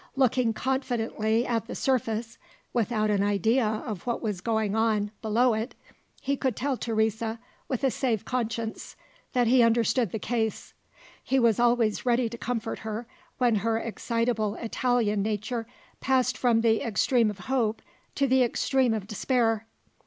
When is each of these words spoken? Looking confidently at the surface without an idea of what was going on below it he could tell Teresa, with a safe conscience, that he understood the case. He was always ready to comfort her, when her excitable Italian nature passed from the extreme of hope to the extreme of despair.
Looking 0.15 0.51
confidently 0.51 1.45
at 1.45 1.67
the 1.67 1.75
surface 1.75 2.39
without 2.73 3.11
an 3.11 3.21
idea 3.21 3.63
of 3.67 4.07
what 4.07 4.19
was 4.19 4.41
going 4.41 4.75
on 4.75 5.11
below 5.21 5.53
it 5.53 5.75
he 6.19 6.35
could 6.35 6.55
tell 6.55 6.75
Teresa, 6.75 7.39
with 7.67 7.83
a 7.83 7.91
safe 7.91 8.25
conscience, 8.25 8.95
that 9.33 9.45
he 9.45 9.61
understood 9.61 10.11
the 10.11 10.17
case. 10.17 10.73
He 11.23 11.37
was 11.37 11.59
always 11.59 12.03
ready 12.03 12.29
to 12.29 12.37
comfort 12.39 12.79
her, 12.79 13.05
when 13.37 13.57
her 13.57 13.77
excitable 13.77 14.55
Italian 14.55 15.21
nature 15.21 15.67
passed 15.99 16.35
from 16.35 16.61
the 16.61 16.81
extreme 16.81 17.29
of 17.29 17.37
hope 17.37 17.83
to 18.15 18.25
the 18.25 18.41
extreme 18.41 18.95
of 18.95 19.05
despair. 19.05 19.67